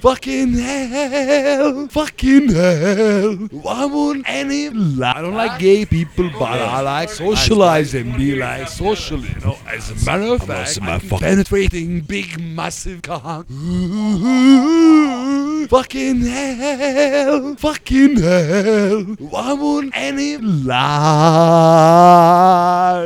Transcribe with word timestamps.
Fucking 0.00 0.54
hell. 0.54 1.88
Fucking 1.88 2.48
hell. 2.48 3.48
I 3.68 3.84
want 3.86 4.24
any. 4.26 4.68
I 4.68 5.20
don't 5.20 5.34
like 5.34 5.58
gay 5.60 5.84
people, 5.84 6.30
but 6.38 6.60
I 6.60 6.80
like 6.80 7.10
socialize 7.10 7.94
and 7.94 8.16
be 8.16 8.34
like 8.34 8.68
social, 8.68 9.18
you 9.20 9.38
know. 9.40 9.58
As 9.66 9.90
a 9.90 9.94
matter 10.06 10.32
of 10.32 10.40
fact, 10.42 10.68
also 10.68 10.80
my 10.80 10.94
I 10.94 10.98
can 11.00 11.08
fuck- 11.08 11.20
penetrating 11.20 12.00
big, 12.00 12.40
massive 12.40 13.02
cock. 13.02 13.46
Fucking 15.68 16.22
hell. 16.22 17.54
Fucking 17.56 18.16
hell. 18.16 19.16
I 19.36 19.52
want 19.52 19.92
any 19.94 20.36
life. 20.36 20.76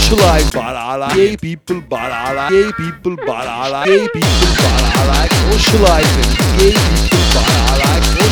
I 0.00 0.16
like 0.20 0.56
I 0.76 0.96
like 0.96 1.14
gay 1.14 1.36
people, 1.36 1.80
but 1.88 2.12
I 2.12 2.32
like 2.32 2.50
gay 2.50 2.72
I 3.46 3.68
like 3.70 3.86
gay 3.86 4.08
people, 4.08 4.50
but 4.58 4.82
I 4.82 5.06
like 5.06 5.32
socializing, 5.52 6.30
I 7.42 7.69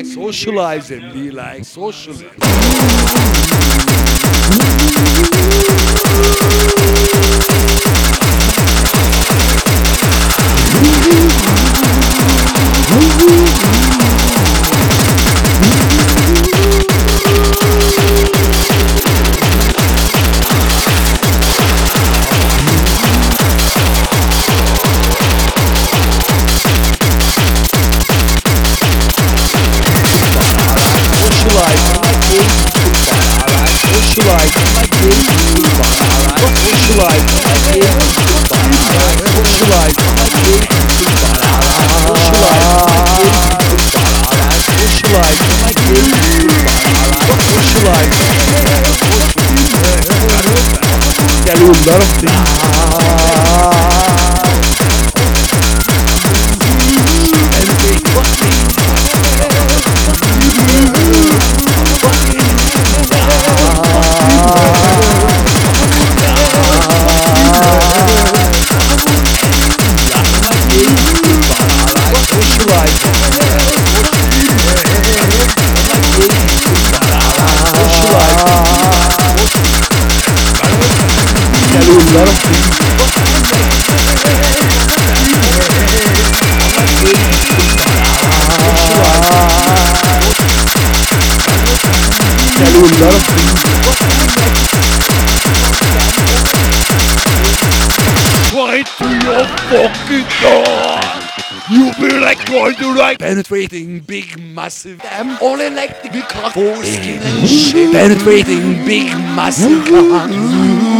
like 0.00 0.06
socializing, 0.06 1.12
be 1.12 1.30
like 1.30 1.62
socializing. 1.62 2.30
Mm-hmm. 10.82 11.29
Gel 51.46 51.62
oğlum 51.62 51.76
darım. 51.86 52.79
Right 98.52 98.86
to 98.98 99.08
your 99.08 99.44
fucking 99.68 100.26
door. 100.40 101.20
You 101.70 101.92
feel 101.92 102.20
like 102.20 102.44
going 102.46 102.74
to 102.76 102.94
like 102.94 103.18
penetrating 103.18 104.00
big 104.00 104.38
massive 104.40 105.00
damn 105.02 105.38
all 105.40 105.60
electric 105.60 106.28
cock 106.28 106.54
foreskin 106.54 107.22
and 107.22 107.48
shit. 107.48 107.92
Penetrating 107.92 108.84
big 108.86 109.12
massive 109.36 109.84
cock. 109.86 110.99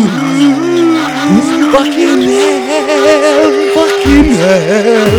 Fucking 1.73 2.23
hell, 2.23 3.53
fucking 3.75 4.31
hell. 4.41 5.11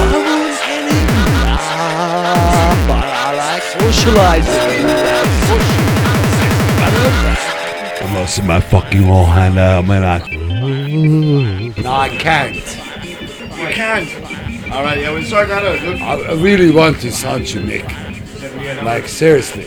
I 0.00 0.18
was 0.42 0.58
getting 0.66 1.06
ah, 1.46 2.74
but 2.88 3.06
I 3.06 3.30
like 3.36 3.62
socializing. 3.62 4.80
I'm 8.02 8.12
gonna 8.14 8.26
see 8.26 8.42
my 8.42 8.60
fucking 8.60 9.02
whole 9.04 9.24
hand 9.24 9.58
out, 9.58 9.86
man. 9.86 10.04
I, 10.04 10.18
No, 11.80 11.92
I 11.92 12.08
can't. 12.08 12.56
You 12.56 13.68
can't. 13.68 14.08
All 14.72 14.82
right, 14.82 14.98
yeah, 14.98 15.22
sort 15.24 15.48
that 15.48 15.64
out. 15.64 15.78
I, 16.02 16.30
I 16.30 16.34
really 16.34 16.70
want 16.72 17.00
to 17.00 17.12
sound 17.12 17.48
you, 17.50 17.60
Mick. 17.60 17.86
Like 18.84 19.06
seriously. 19.06 19.66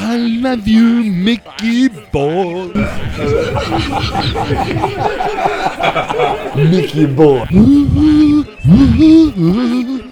I 0.00 0.16
love 0.16 0.68
you, 0.68 1.10
Mickey 1.10 1.88
boy. 1.88 2.68
Mickey 6.70 7.06
boy. 7.06 7.44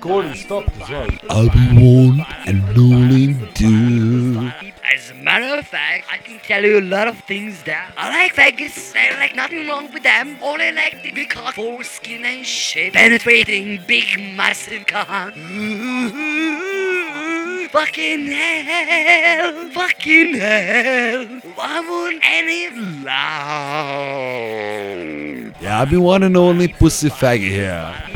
Gordon 0.01 0.35
stopped 0.35 0.81
as 0.81 0.91
well. 0.91 1.09
I'll 1.31 1.51
be 1.51 1.67
one 1.79 2.27
and 2.47 2.63
only 2.77 3.35
do. 3.55 4.51
As 4.93 5.11
a 5.11 5.15
matter 5.15 5.57
of 5.57 5.67
fact, 5.67 6.09
I 6.11 6.19
can 6.19 6.41
tell 6.41 6.65
you 6.65 6.81
a 6.81 6.83
lot 6.83 7.07
of 7.07 7.21
things 7.21 7.63
that 7.63 7.93
I 7.97 8.09
like 8.11 8.35
Vegas. 8.35 8.93
There's 8.93 9.17
like 9.19 9.37
nothing 9.37 9.69
wrong 9.69 9.93
with 9.93 10.03
them. 10.03 10.37
Only 10.43 10.73
like 10.73 11.01
the 11.05 11.13
big 11.13 11.31
cock, 11.31 11.55
foreskin 11.55 12.25
and 12.25 12.45
shit. 12.45 12.93
Penetrating 12.93 13.81
big 13.87 14.19
massive 14.35 14.85
cock. 14.87 15.33
Fucking 17.77 18.27
hell. 18.29 19.69
Fucking 19.69 20.35
hell. 20.37 21.27
I 21.61 21.81
want 21.87 22.23
any 22.25 22.71
long. 22.71 23.13
Yeah, 25.61 25.83
I've 25.83 25.91
been 25.91 26.01
one 26.01 26.23
and 26.23 26.39
only 26.39 26.69
pussy 26.69 27.11
faggot 27.11 27.51
here. 27.51 28.16